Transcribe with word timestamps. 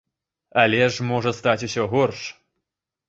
Але 0.61 0.79
ж 0.95 1.05
можа 1.11 1.35
стаць 1.41 1.65
усё 1.71 1.83
горш. 1.93 2.27